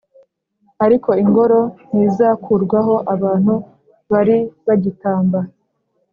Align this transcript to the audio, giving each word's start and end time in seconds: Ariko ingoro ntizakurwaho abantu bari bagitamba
Ariko 0.85 1.09
ingoro 1.23 1.59
ntizakurwaho 1.89 2.95
abantu 3.13 3.53
bari 4.11 4.37
bagitamba 4.65 5.39